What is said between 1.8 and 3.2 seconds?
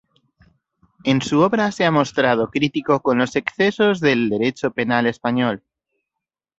ha mostrado crítico con